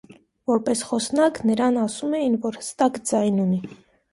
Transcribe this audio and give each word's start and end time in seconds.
Որպես 0.51 0.81
խոսնակ, 0.91 1.37
նրան 1.49 1.77
ասում 1.83 2.15
էին, 2.21 2.39
որ 2.47 2.59
հստակ 2.63 3.01
ձայն 3.13 3.43
ունի։ 3.45 3.63